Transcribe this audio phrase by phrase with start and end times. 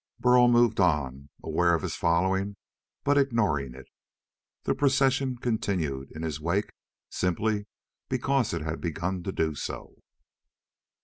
[0.19, 2.55] Burl moved on, aware of his following,
[3.03, 3.85] but ignoring it.
[4.63, 6.71] The procession continued in his wake
[7.11, 7.67] simply
[8.09, 9.99] because it had begun to do so.